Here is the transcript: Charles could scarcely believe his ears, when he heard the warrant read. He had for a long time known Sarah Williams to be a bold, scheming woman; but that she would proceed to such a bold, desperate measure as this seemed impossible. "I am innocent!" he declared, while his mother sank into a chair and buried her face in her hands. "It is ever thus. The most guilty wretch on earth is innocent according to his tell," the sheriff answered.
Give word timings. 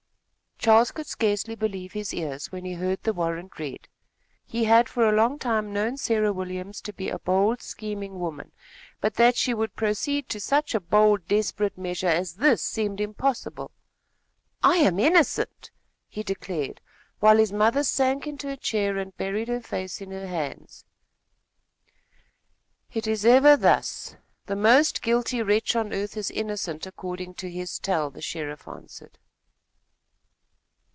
Charles 0.63 0.91
could 0.91 1.07
scarcely 1.07 1.55
believe 1.55 1.93
his 1.93 2.13
ears, 2.13 2.51
when 2.51 2.65
he 2.65 2.73
heard 2.75 3.01
the 3.01 3.13
warrant 3.13 3.57
read. 3.57 3.87
He 4.45 4.65
had 4.65 4.87
for 4.87 5.09
a 5.09 5.11
long 5.11 5.39
time 5.39 5.73
known 5.73 5.97
Sarah 5.97 6.31
Williams 6.31 6.81
to 6.81 6.93
be 6.93 7.09
a 7.09 7.17
bold, 7.17 7.63
scheming 7.63 8.19
woman; 8.19 8.51
but 8.99 9.15
that 9.15 9.35
she 9.35 9.55
would 9.55 9.75
proceed 9.75 10.29
to 10.29 10.39
such 10.39 10.75
a 10.75 10.79
bold, 10.79 11.27
desperate 11.27 11.79
measure 11.79 12.05
as 12.07 12.33
this 12.35 12.61
seemed 12.61 13.01
impossible. 13.01 13.71
"I 14.61 14.77
am 14.77 14.99
innocent!" 14.99 15.71
he 16.07 16.21
declared, 16.21 16.79
while 17.19 17.37
his 17.37 17.51
mother 17.51 17.83
sank 17.83 18.27
into 18.27 18.47
a 18.47 18.55
chair 18.55 18.99
and 18.99 19.17
buried 19.17 19.47
her 19.47 19.61
face 19.61 19.99
in 19.99 20.11
her 20.11 20.27
hands. 20.27 20.85
"It 22.93 23.07
is 23.07 23.25
ever 23.25 23.57
thus. 23.57 24.15
The 24.45 24.55
most 24.55 25.01
guilty 25.01 25.41
wretch 25.41 25.75
on 25.75 25.91
earth 25.91 26.15
is 26.15 26.29
innocent 26.29 26.85
according 26.85 27.33
to 27.41 27.49
his 27.49 27.79
tell," 27.79 28.11
the 28.11 28.21
sheriff 28.21 28.67
answered. 28.67 29.17